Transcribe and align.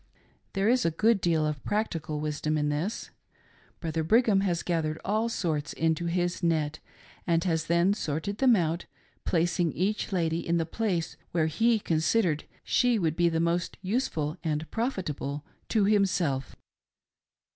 There 0.53 0.67
is 0.67 0.83
a 0.83 0.89
good 0.89 1.21
deal 1.21 1.45
of 1.45 1.63
practical 1.63 2.19
wisdom 2.19 2.57
in 2.57 2.69
this. 2.69 3.11
Brother 3.81 4.03
Brigham 4.03 4.39
has 4.41 4.63
gathered 4.63 4.97
of 4.97 5.01
all 5.05 5.29
sorts 5.29 5.73
into 5.73 6.07
his 6.07 6.41
net, 6.41 6.79
and 7.27 7.43
has 7.43 7.67
then 7.67 7.93
sorted 7.93 8.39
them 8.39 8.55
out, 8.55 8.87
placing 9.25 9.71
each 9.73 10.11
lady 10.11 10.39
in 10.39 10.57
the 10.57 10.65
place 10.65 11.17
where 11.33 11.45
he 11.45 11.77
considered 11.77 12.45
she 12.63 12.97
would 12.97 13.15
be 13.15 13.29
most 13.29 13.77
useful 13.83 14.37
and 14.43 14.71
profitable 14.71 15.45
to 15.69 15.83
himself. 15.85 16.55